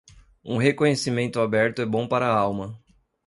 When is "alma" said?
2.35-2.75